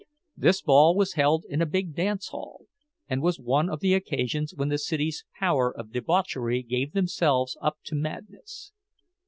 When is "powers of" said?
5.39-5.91